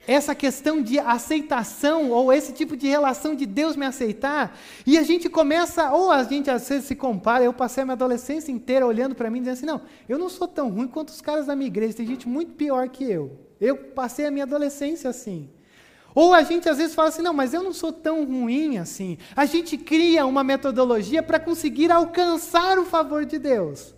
[0.07, 5.03] essa questão de aceitação ou esse tipo de relação de Deus me aceitar, e a
[5.03, 8.87] gente começa, ou a gente às vezes se compara, eu passei a minha adolescência inteira
[8.87, 11.55] olhando para mim dizendo assim, não, eu não sou tão ruim quanto os caras da
[11.55, 13.39] minha igreja, tem gente muito pior que eu.
[13.61, 15.49] Eu passei a minha adolescência assim.
[16.15, 19.17] Ou a gente às vezes fala assim, não, mas eu não sou tão ruim assim.
[19.35, 23.93] A gente cria uma metodologia para conseguir alcançar o favor de Deus.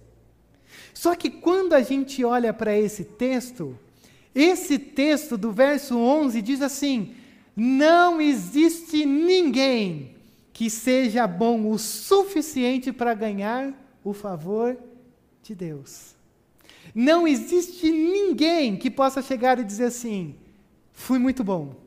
[1.01, 3.75] Só que quando a gente olha para esse texto,
[4.35, 7.15] esse texto do verso 11 diz assim:
[7.55, 10.15] Não existe ninguém
[10.53, 14.77] que seja bom o suficiente para ganhar o favor
[15.41, 16.13] de Deus.
[16.93, 20.35] Não existe ninguém que possa chegar e dizer assim:
[20.93, 21.77] fui muito bom,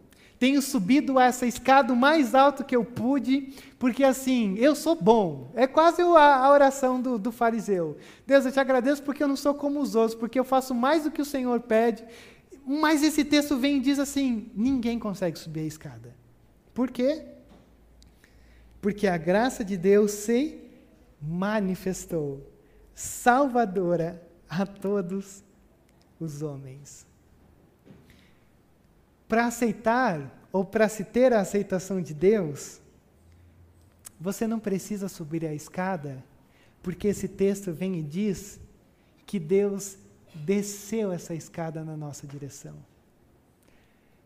[0.44, 5.50] tenho subido essa escada o mais alto que eu pude, porque assim, eu sou bom.
[5.54, 7.96] É quase a, a oração do, do, fariseu.
[8.26, 11.04] Deus, eu te agradeço porque eu não sou como os outros, porque eu faço mais
[11.04, 12.04] do que o Senhor pede.
[12.66, 16.14] Mas esse texto vem e diz assim: ninguém consegue subir a escada.
[16.74, 17.24] Por quê?
[18.83, 20.61] Porque a graça de Deus se
[21.22, 22.46] manifestou,
[22.94, 25.42] salvadora a todos
[26.20, 27.13] os homens
[29.35, 32.81] para aceitar ou para se ter a aceitação de Deus,
[34.20, 36.23] você não precisa subir a escada,
[36.81, 38.61] porque esse texto vem e diz
[39.27, 39.99] que Deus
[40.33, 42.77] desceu essa escada na nossa direção.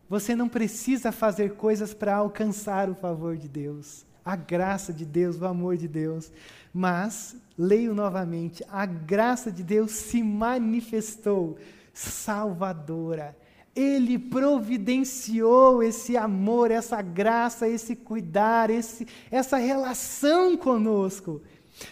[0.07, 5.41] Você não precisa fazer coisas para alcançar o favor de Deus, a graça de Deus,
[5.41, 6.31] o amor de Deus.
[6.71, 11.57] Mas, leio novamente, a graça de Deus se manifestou
[11.95, 13.35] salvadora
[13.75, 21.41] ele providenciou esse amor, essa graça, esse cuidar, esse, essa relação conosco.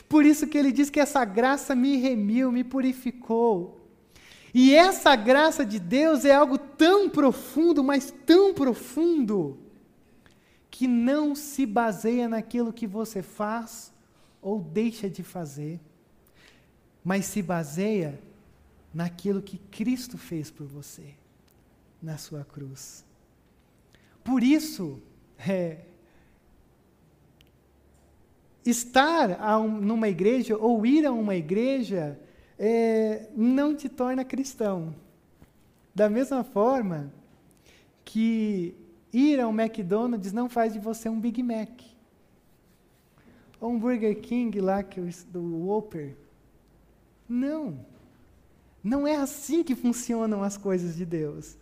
[0.09, 3.79] Por isso que ele diz que essa graça me remiu, me purificou.
[4.53, 9.59] E essa graça de Deus é algo tão profundo, mas tão profundo,
[10.69, 13.93] que não se baseia naquilo que você faz
[14.41, 15.79] ou deixa de fazer,
[17.03, 18.19] mas se baseia
[18.93, 21.15] naquilo que Cristo fez por você
[22.01, 23.05] na sua cruz.
[24.23, 25.01] Por isso,
[25.39, 25.85] é,
[28.65, 32.19] estar um, numa igreja ou ir a uma igreja
[32.59, 34.93] é, não te torna cristão.
[35.93, 37.11] Da mesma forma
[38.03, 38.75] que
[39.11, 41.81] ir ao McDonald's não faz de você um Big Mac.
[43.59, 46.15] Ou um Burger King lá, que do Whopper.
[47.27, 47.79] Não.
[48.83, 51.57] Não é assim que funcionam as coisas de Deus.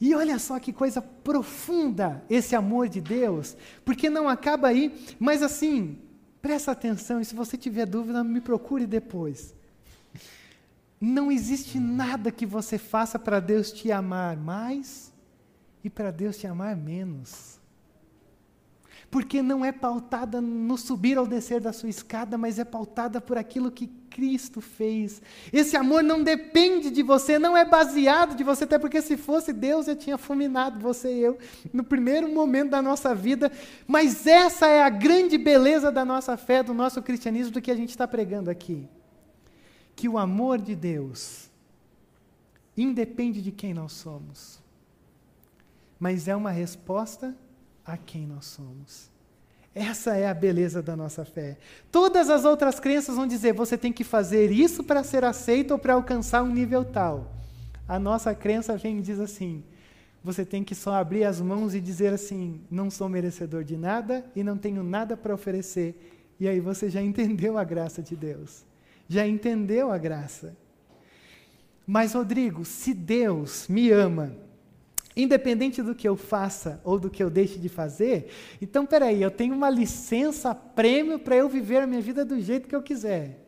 [0.00, 5.42] E olha só que coisa profunda esse amor de Deus, porque não acaba aí, mas
[5.42, 5.98] assim,
[6.42, 9.54] presta atenção, e se você tiver dúvida, me procure depois.
[11.00, 15.12] Não existe nada que você faça para Deus te amar mais
[15.82, 17.55] e para Deus te amar menos
[19.10, 23.38] porque não é pautada no subir ou descer da sua escada, mas é pautada por
[23.38, 25.22] aquilo que Cristo fez.
[25.52, 29.52] Esse amor não depende de você, não é baseado de você, até porque se fosse
[29.52, 31.38] Deus, já tinha fulminado você e eu
[31.72, 33.52] no primeiro momento da nossa vida.
[33.86, 37.76] Mas essa é a grande beleza da nossa fé, do nosso cristianismo, do que a
[37.76, 38.88] gente está pregando aqui.
[39.94, 41.48] Que o amor de Deus
[42.76, 44.60] independe de quem nós somos,
[45.98, 47.34] mas é uma resposta
[47.86, 49.10] a quem nós somos.
[49.74, 51.58] Essa é a beleza da nossa fé.
[51.92, 55.78] Todas as outras crenças vão dizer: você tem que fazer isso para ser aceito ou
[55.78, 57.32] para alcançar um nível tal.
[57.86, 59.62] A nossa crença vem e diz assim:
[60.24, 64.24] você tem que só abrir as mãos e dizer assim: não sou merecedor de nada
[64.34, 66.16] e não tenho nada para oferecer.
[66.40, 68.64] E aí você já entendeu a graça de Deus.
[69.08, 70.56] Já entendeu a graça.
[71.86, 74.34] Mas, Rodrigo, se Deus me ama,
[75.16, 78.28] independente do que eu faça ou do que eu deixe de fazer,
[78.60, 82.68] então peraí, eu tenho uma licença prêmio para eu viver a minha vida do jeito
[82.68, 83.44] que eu quiser.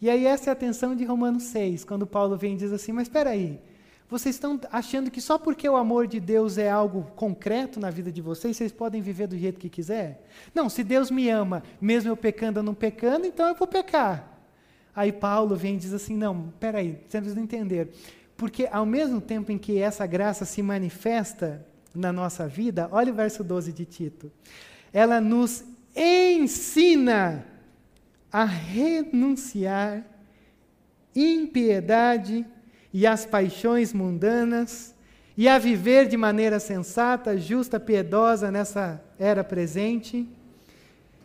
[0.00, 2.92] E aí essa é a atenção de Romanos 6, quando Paulo vem e diz assim,
[2.92, 3.58] mas peraí,
[4.08, 8.12] vocês estão achando que só porque o amor de Deus é algo concreto na vida
[8.12, 10.24] de vocês, vocês podem viver do jeito que quiser?
[10.54, 14.38] Não, se Deus me ama, mesmo eu pecando ou não pecando, então eu vou pecar.
[14.94, 17.90] Aí Paulo vem e diz assim, não, peraí, vocês precisam entender.
[18.36, 23.14] Porque ao mesmo tempo em que essa graça se manifesta na nossa vida, olha o
[23.14, 24.30] verso 12 de Tito.
[24.92, 27.46] Ela nos ensina
[28.30, 30.04] a renunciar
[31.14, 32.44] impiedade
[32.92, 34.94] e as paixões mundanas
[35.36, 40.28] e a viver de maneira sensata, justa, piedosa nessa era presente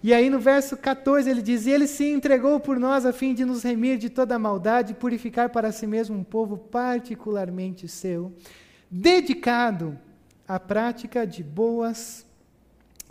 [0.03, 3.33] e aí no verso 14 ele diz: e Ele se entregou por nós a fim
[3.33, 8.33] de nos remir de toda maldade e purificar para si mesmo um povo particularmente seu,
[8.89, 9.97] dedicado
[10.47, 12.25] à prática de boas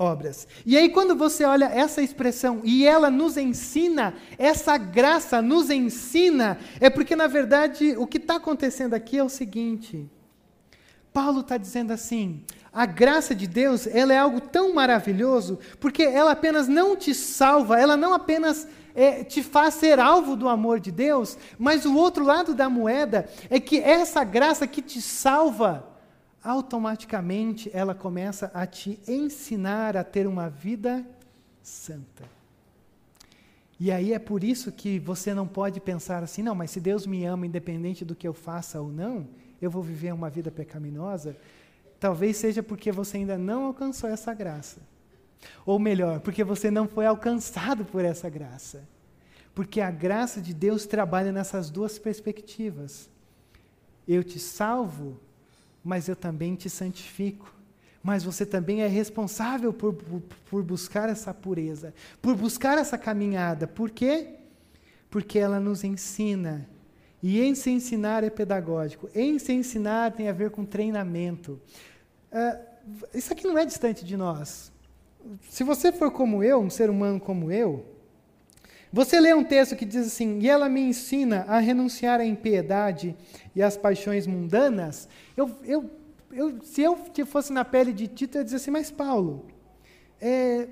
[0.00, 0.48] obras.
[0.64, 6.58] E aí, quando você olha essa expressão e ela nos ensina, essa graça nos ensina,
[6.80, 10.10] é porque, na verdade, o que está acontecendo aqui é o seguinte:
[11.12, 16.32] Paulo está dizendo assim: a graça de Deus, ela é algo tão maravilhoso, porque ela
[16.32, 20.92] apenas não te salva, ela não apenas é, te faz ser alvo do amor de
[20.92, 25.86] Deus, mas o outro lado da moeda é que essa graça que te salva,
[26.42, 31.04] automaticamente ela começa a te ensinar a ter uma vida
[31.62, 32.24] santa.
[33.78, 37.06] E aí é por isso que você não pode pensar assim, não, mas se Deus
[37.06, 39.26] me ama, independente do que eu faça ou não,
[39.60, 41.36] eu vou viver uma vida pecaminosa.
[42.00, 44.80] Talvez seja porque você ainda não alcançou essa graça.
[45.66, 48.88] Ou melhor, porque você não foi alcançado por essa graça.
[49.54, 53.10] Porque a graça de Deus trabalha nessas duas perspectivas.
[54.08, 55.20] Eu te salvo,
[55.84, 57.54] mas eu também te santifico.
[58.02, 63.66] Mas você também é responsável por, por, por buscar essa pureza, por buscar essa caminhada.
[63.66, 64.36] Por quê?
[65.10, 66.66] Porque ela nos ensina
[67.22, 69.08] e em se ensinar é pedagógico.
[69.14, 71.60] Em se ensinar tem a ver com treinamento.
[72.32, 72.70] Uh,
[73.14, 74.72] isso aqui não é distante de nós.
[75.48, 77.84] Se você for como eu, um ser humano como eu,
[78.92, 83.14] você lê um texto que diz assim: E ela me ensina a renunciar à impiedade
[83.54, 85.08] e às paixões mundanas.
[85.36, 85.90] Eu, eu,
[86.32, 89.46] eu, se eu fosse na pele de Tito, eu ia dizer assim: Mas Paulo,
[90.20, 90.68] é,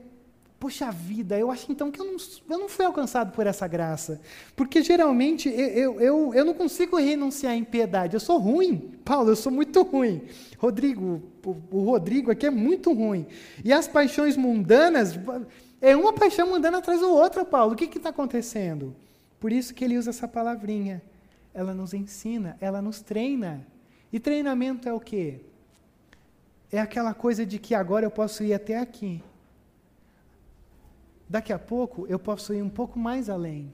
[0.58, 2.16] Poxa vida, eu acho então que eu não,
[2.50, 4.20] eu não fui alcançado por essa graça.
[4.56, 8.14] Porque geralmente eu, eu, eu não consigo renunciar em piedade.
[8.14, 8.98] Eu sou ruim.
[9.04, 10.22] Paulo, eu sou muito ruim.
[10.58, 13.24] Rodrigo, o, o Rodrigo aqui é muito ruim.
[13.64, 15.16] E as paixões mundanas,
[15.80, 17.74] é uma paixão mundana atrás da outra, Paulo.
[17.74, 18.96] O que está acontecendo?
[19.38, 21.00] Por isso que ele usa essa palavrinha.
[21.54, 23.64] Ela nos ensina, ela nos treina.
[24.12, 25.38] E treinamento é o quê?
[26.72, 29.22] É aquela coisa de que agora eu posso ir até aqui
[31.28, 33.72] Daqui a pouco eu posso ir um pouco mais além.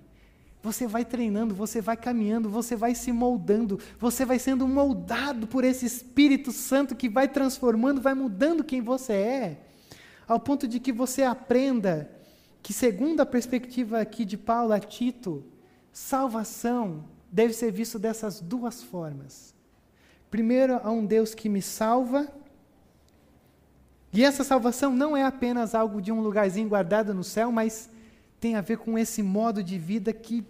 [0.63, 5.63] Você vai treinando, você vai caminhando, você vai se moldando, você vai sendo moldado por
[5.63, 9.61] esse Espírito Santo que vai transformando, vai mudando quem você é,
[10.27, 12.11] ao ponto de que você aprenda
[12.63, 15.45] que, segundo a perspectiva aqui de Paulo a Tito,
[15.93, 19.55] salvação deve ser visto dessas duas formas.
[20.31, 22.27] primeiro a um Deus que me salva.
[24.15, 27.91] E essa salvação não é apenas algo de um lugarzinho guardado no céu, mas
[28.39, 30.47] tem a ver com esse modo de vida que,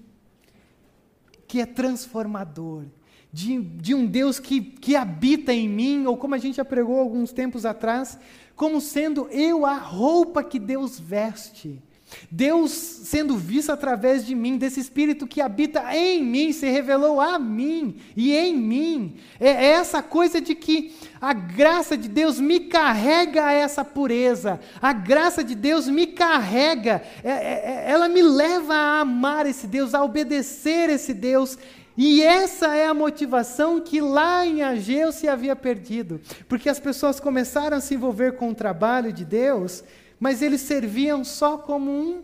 [1.49, 2.85] que é transformador.
[3.33, 7.01] De, de um Deus que, que habita em mim, ou como a gente já pregou
[7.01, 8.19] alguns tempos atrás,
[8.55, 11.83] como sendo eu a roupa que Deus veste.
[12.31, 17.39] Deus sendo visto através de mim, desse Espírito que habita em mim, se revelou a
[17.39, 19.17] mim e em mim.
[19.39, 25.45] É, essa coisa de que a graça de Deus me carrega essa pureza, a graça
[25.45, 30.03] de Deus me carrega, é, é, é, ela me leva a amar esse Deus, a
[30.03, 31.59] obedecer esse Deus.
[31.97, 37.21] E essa é a motivação que lá em Ageu se havia perdido, porque as pessoas
[37.21, 39.85] começaram a se envolver com o trabalho de Deus
[40.25, 42.23] mas eles serviam só como um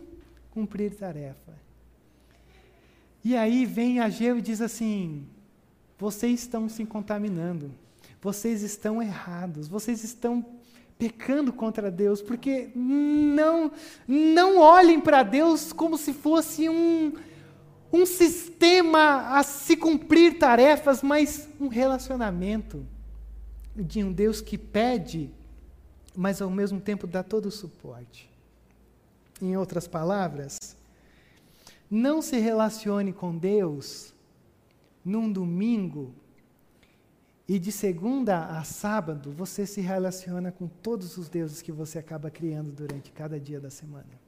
[0.50, 1.52] cumprir tarefa.
[3.22, 5.26] E aí vem Ageu e diz assim:
[5.98, 7.70] vocês estão se contaminando,
[8.18, 10.42] vocês estão errados, vocês estão
[10.98, 13.70] pecando contra Deus, porque não
[14.08, 17.12] não olhem para Deus como se fosse um
[17.92, 22.82] um sistema a se cumprir tarefas, mas um relacionamento
[23.76, 25.30] de um Deus que pede
[26.20, 28.28] mas ao mesmo tempo dá todo o suporte.
[29.40, 30.76] Em outras palavras,
[31.90, 34.12] não se relacione com Deus
[35.02, 36.14] num domingo
[37.48, 42.30] e de segunda a sábado você se relaciona com todos os deuses que você acaba
[42.30, 44.20] criando durante cada dia da semana.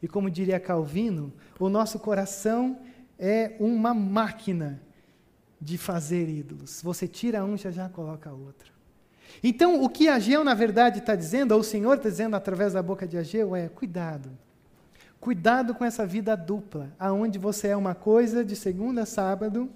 [0.00, 2.78] E como diria Calvino, o nosso coração
[3.18, 4.80] é uma máquina
[5.60, 6.80] de fazer ídolos.
[6.82, 8.79] Você tira um, já já coloca outro.
[9.42, 12.82] Então, o que Ageu, na verdade, está dizendo, ou o Senhor está dizendo através da
[12.82, 14.30] boca de Ageu, é: cuidado.
[15.20, 19.68] Cuidado com essa vida dupla, aonde você é uma coisa de segunda a sábado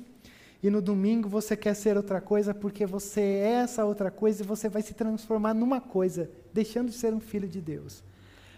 [0.65, 4.47] e no domingo você quer ser outra coisa porque você é essa outra coisa e
[4.47, 8.03] você vai se transformar numa coisa, deixando de ser um filho de Deus.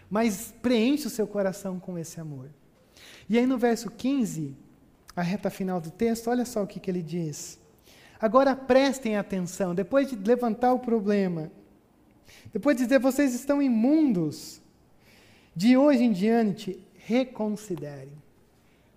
[0.09, 2.49] Mas preenche o seu coração com esse amor.
[3.27, 4.55] E aí no verso 15,
[5.13, 7.59] a reta final do texto, olha só o que, que ele diz.
[8.19, 11.51] Agora prestem atenção, depois de levantar o problema,
[12.51, 14.61] depois de dizer vocês estão imundos,
[15.55, 18.11] de hoje em diante, reconsiderem.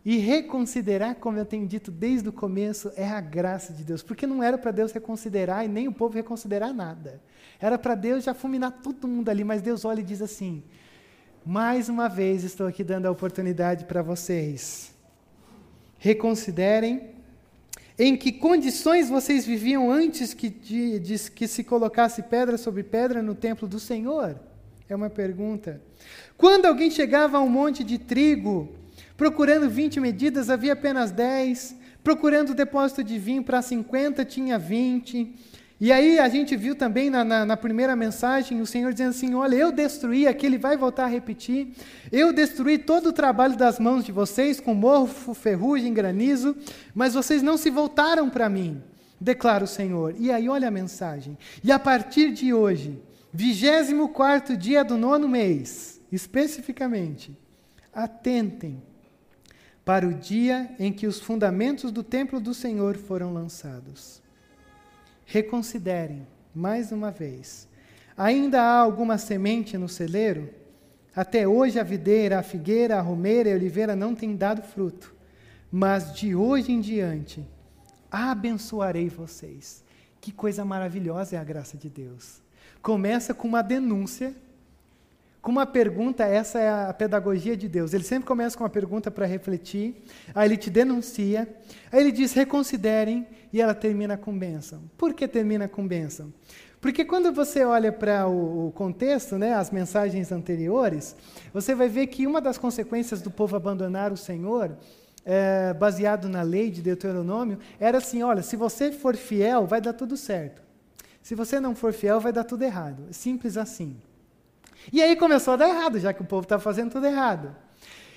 [0.03, 4.03] E reconsiderar, como eu tenho dito desde o começo, é a graça de Deus.
[4.03, 7.21] Porque não era para Deus reconsiderar e nem o povo reconsiderar nada.
[7.61, 10.63] Era para Deus já fulminar todo mundo ali, mas Deus olha e diz assim:
[11.45, 14.95] mais uma vez estou aqui dando a oportunidade para vocês.
[15.99, 17.15] Reconsiderem
[18.03, 23.21] em que condições vocês viviam antes que, de, de, que se colocasse pedra sobre pedra
[23.21, 24.41] no templo do Senhor?
[24.89, 25.83] É uma pergunta.
[26.35, 28.71] Quando alguém chegava a um monte de trigo,
[29.19, 31.77] procurando 20 medidas, havia apenas 10.
[32.03, 35.35] Procurando o depósito de vinho para 50, tinha 20.
[35.81, 39.35] E aí a gente viu também na, na, na, primeira mensagem o Senhor dizendo assim:
[39.35, 41.73] Olha, eu destruí, aqui ele vai voltar a repetir,
[42.13, 46.55] eu destruí todo o trabalho das mãos de vocês, com morro, ferrugem, granizo,
[46.95, 48.83] mas vocês não se voltaram para mim,
[49.19, 50.15] declara o Senhor.
[50.19, 51.39] E aí olha a mensagem.
[51.65, 53.03] E a partir de hoje,
[53.33, 57.35] 24 dia do nono mês, especificamente,
[57.91, 58.83] atentem
[59.83, 64.21] para o dia em que os fundamentos do templo do Senhor foram lançados
[65.31, 67.69] reconsiderem mais uma vez.
[68.17, 70.51] Ainda há alguma semente no celeiro?
[71.15, 75.15] Até hoje a videira, a figueira, a romeira e a oliveira não têm dado fruto.
[75.71, 77.47] Mas de hoje em diante
[78.11, 79.85] abençoarei vocês.
[80.21, 82.43] Que coisa maravilhosa é a graça de Deus.
[82.83, 84.35] Começa com uma denúncia
[85.43, 87.95] com uma pergunta, essa é a pedagogia de Deus.
[87.95, 90.03] Ele sempre começa com uma pergunta para refletir,
[90.35, 91.49] aí ele te denuncia,
[91.91, 94.83] aí ele diz reconsiderem e ela termina com bênção.
[94.99, 96.33] Por que termina com bênção?
[96.81, 101.15] Porque quando você olha para o, contexto, né, as mensagens anteriores,
[101.53, 104.77] você vai ver que uma das consequências do povo abandonar o Senhor,
[105.25, 109.93] é, baseado na lei de Deuteronômio, era assim: olha, se você for fiel, vai dar
[109.93, 110.63] tudo certo.
[111.23, 113.09] Se você não for fiel, vai dar tudo errado.
[113.11, 113.97] Simples assim.
[114.93, 117.55] E aí começou a dar errado, já que o povo estava fazendo tudo errado.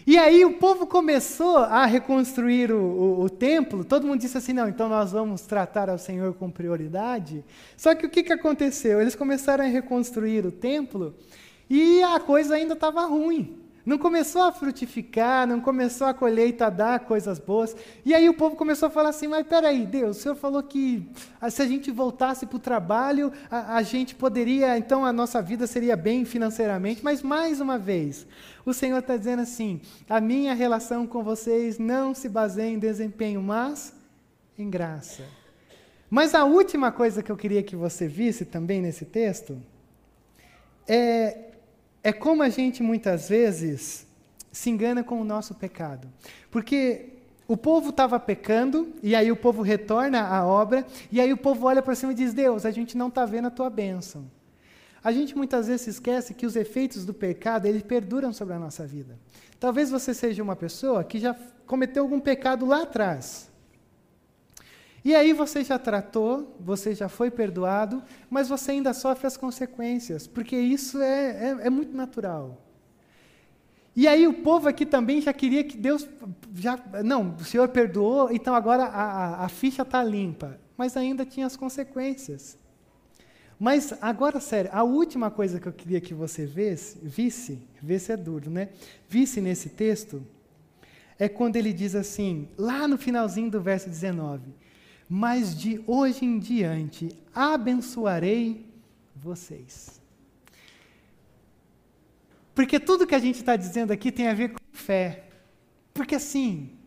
[0.05, 4.51] E aí o povo começou a reconstruir o, o, o, templo, todo mundo disse assim,
[4.51, 7.43] não, então nós vamos tratar ao Senhor com prioridade.
[7.77, 8.99] Só que o que, que aconteceu?
[8.99, 11.15] Eles começaram a reconstruir o templo
[11.69, 13.62] e a coisa ainda estava ruim.
[13.85, 17.75] Não começou a frutificar, não começou a colheita a dar coisas boas.
[18.05, 21.05] E aí o povo começou a falar assim: mas peraí, Deus, o senhor falou que
[21.41, 25.41] ah, se a gente voltasse para o trabalho, a, a, gente poderia, então a nossa
[25.41, 27.03] vida seria bem financeiramente.
[27.03, 28.25] Mas mais uma vez,
[28.65, 33.43] o Senhor está dizendo assim: a minha relação com vocês não se baseia em desempenho,
[33.43, 33.93] mas
[34.57, 35.23] em graça.
[36.09, 39.59] Mas a última coisa que eu queria que você visse também nesse texto
[40.87, 41.52] é,
[42.03, 44.05] é como a gente muitas vezes
[44.51, 46.07] se engana com o nosso pecado.
[46.51, 47.09] Porque
[47.47, 51.65] o povo estava pecando, e aí o povo retorna à obra, e aí o povo
[51.65, 54.29] olha para cima e diz: Deus, a gente não está vendo a tua bênção.
[55.03, 58.85] A gente muitas vezes esquece que os efeitos do pecado, eles perduram sobre a nossa
[58.85, 59.17] vida.
[59.59, 61.35] Talvez você seja uma pessoa que já
[61.65, 63.49] cometeu algum pecado lá atrás.
[65.03, 70.27] E aí você já tratou, você já foi perdoado, mas você ainda sofre as consequências,
[70.27, 72.61] porque isso é, é, é muito natural.
[73.95, 76.07] E aí o povo aqui também já queria que Deus
[76.55, 81.25] já não, o Senhor perdoou, então agora a, a, a ficha está limpa, mas ainda
[81.25, 82.57] tinha as consequências.
[83.59, 88.17] Mas agora sério, a última coisa que eu queria que você visse, visse, visse é
[88.17, 88.69] duro, né?
[89.07, 90.25] Visse nesse texto
[91.19, 94.41] é quando ele diz assim, lá no finalzinho do verso 19:
[95.07, 98.65] "Mas de hoje em diante abençoarei
[99.15, 100.01] vocês".
[102.55, 105.25] Porque tudo que a gente está dizendo aqui tem a ver com fé.
[105.93, 106.77] Porque assim,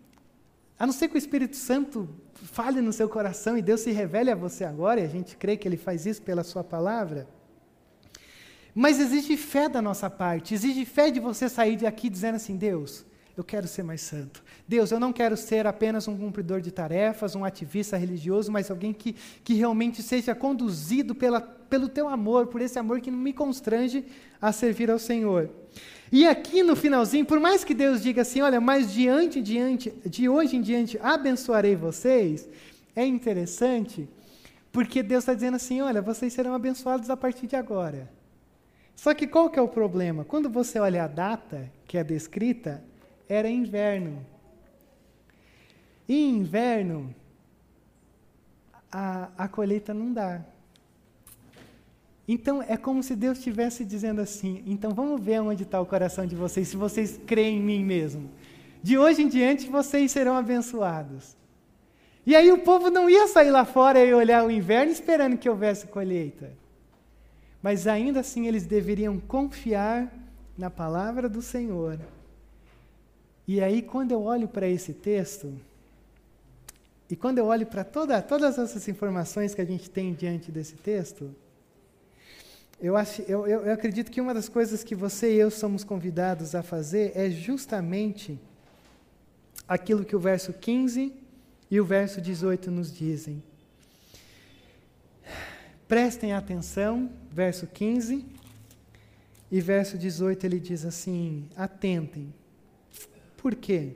[0.78, 4.30] a não ser que o Espírito Santo fale no seu coração e Deus se revele
[4.30, 7.28] a você agora, e a gente crê que Ele faz isso pela Sua palavra.
[8.74, 12.56] Mas exige fé da nossa parte, exige fé de você sair de aqui dizendo assim:
[12.56, 13.06] Deus,
[13.36, 14.42] eu quero ser mais santo.
[14.66, 18.92] Deus, eu não quero ser apenas um cumpridor de tarefas, um ativista religioso, mas alguém
[18.94, 19.14] que,
[19.44, 24.06] que realmente seja conduzido pela, pelo teu amor, por esse amor que me constrange
[24.40, 25.50] a servir ao Senhor.
[26.10, 30.28] E aqui no finalzinho, por mais que Deus diga assim, olha, mas diante, diante, de
[30.28, 32.48] hoje em diante abençoarei vocês,
[32.94, 34.08] é interessante,
[34.72, 38.10] porque Deus está dizendo assim, olha, vocês serão abençoados a partir de agora.
[38.94, 40.24] Só que qual que é o problema?
[40.24, 42.82] Quando você olha a data que é descrita,
[43.28, 44.24] era inverno.
[46.08, 47.14] E inverno,
[48.90, 50.44] a, a colheita não dá.
[52.28, 56.26] Então é como se Deus estivesse dizendo assim: então vamos ver onde está o coração
[56.26, 58.30] de vocês, se vocês creem em mim mesmo.
[58.82, 61.36] De hoje em diante vocês serão abençoados.
[62.24, 65.48] E aí o povo não ia sair lá fora e olhar o inverno esperando que
[65.48, 66.52] houvesse colheita.
[67.62, 70.12] Mas ainda assim eles deveriam confiar
[70.58, 71.98] na palavra do Senhor
[73.48, 75.54] e aí, quando eu olho para esse texto,
[77.08, 80.74] e quando eu olho para toda, todas essas informações que a gente tem diante desse
[80.74, 81.32] texto,
[82.80, 85.84] eu, acho, eu, eu, eu acredito que uma das coisas que você e eu somos
[85.84, 88.38] convidados a fazer é justamente
[89.68, 91.12] aquilo que o verso 15
[91.70, 93.40] e o verso 18 nos dizem.
[95.86, 98.26] Prestem atenção, verso 15
[99.52, 102.34] e verso 18 ele diz assim: atentem
[103.46, 103.90] por quê?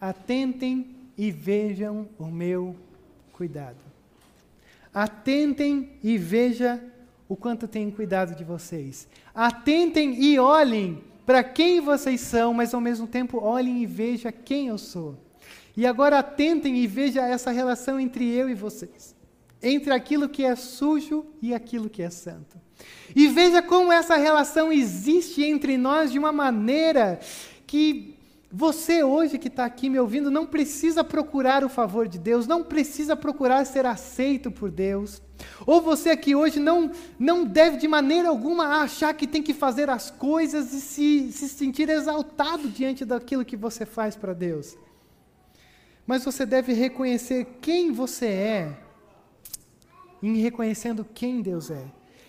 [0.00, 2.74] Atentem e vejam o meu
[3.30, 3.76] cuidado.
[4.94, 6.80] Atentem e vejam
[7.28, 9.06] o quanto tenho cuidado de vocês.
[9.34, 14.68] Atentem e olhem para quem vocês são, mas ao mesmo tempo olhem e vejam quem
[14.68, 15.18] eu sou.
[15.76, 19.14] E agora atentem e vejam essa relação entre eu e vocês,
[19.62, 22.58] entre aquilo que é sujo e aquilo que é santo.
[23.14, 27.20] E veja como essa relação existe entre nós de uma maneira
[27.68, 28.16] que
[28.50, 32.64] você hoje que está aqui me ouvindo não precisa procurar o favor de Deus, não
[32.64, 35.20] precisa procurar ser aceito por Deus.
[35.66, 39.90] Ou você aqui hoje não, não deve de maneira alguma achar que tem que fazer
[39.90, 44.76] as coisas e se, se sentir exaltado diante daquilo que você faz para Deus.
[46.06, 48.78] Mas você deve reconhecer quem você é,
[50.22, 51.84] em reconhecendo quem Deus é,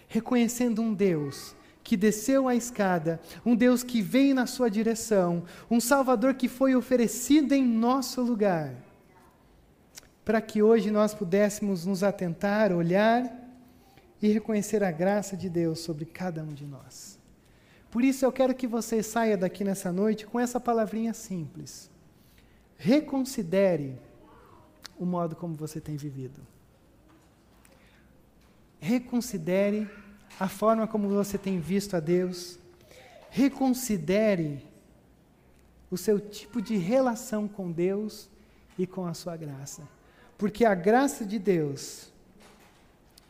[0.10, 5.80] reconhecendo um Deus que desceu a escada, um Deus que veio na sua direção, um
[5.80, 8.74] Salvador que foi oferecido em nosso lugar,
[10.24, 13.24] para que hoje nós pudéssemos nos atentar, olhar
[14.22, 17.18] e reconhecer a graça de Deus sobre cada um de nós.
[17.90, 21.90] Por isso eu quero que você saia daqui nessa noite com essa palavrinha simples.
[22.78, 23.98] Reconsidere
[24.98, 26.40] o modo como você tem vivido.
[28.80, 29.90] Reconsidere
[30.38, 32.60] a forma como você tem visto a Deus.
[33.30, 34.66] Reconsidere
[35.90, 38.30] o seu tipo de relação com Deus
[38.78, 39.84] e com a sua graça.
[40.38, 42.12] Porque a graça de Deus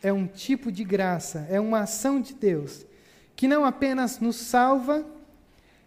[0.01, 2.85] é um tipo de graça, é uma ação de Deus
[3.35, 5.05] que não apenas nos salva,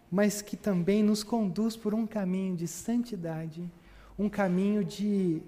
[0.09, 3.69] mas que também nos conduz por um caminho de santidade,
[4.17, 5.39] um caminho de,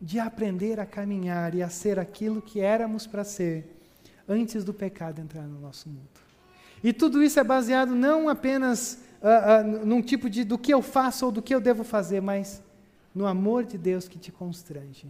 [0.00, 3.81] de aprender a caminhar e a ser aquilo que éramos para ser
[4.28, 6.08] antes do pecado entrar no nosso mundo.
[6.82, 10.82] E tudo isso é baseado não apenas uh, uh, num tipo de do que eu
[10.82, 12.62] faço ou do que eu devo fazer, mas
[13.14, 15.06] no amor de Deus que te constrange.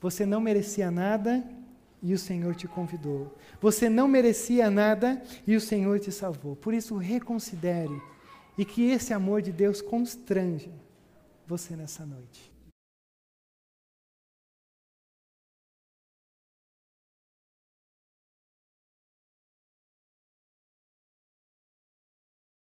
[0.00, 1.42] Você não merecia nada
[2.02, 3.36] e o Senhor te convidou.
[3.60, 6.56] Você não merecia nada e o Senhor te salvou.
[6.56, 8.00] Por isso, reconsidere
[8.58, 10.70] e que esse amor de Deus constrange
[11.46, 12.51] você nessa noite.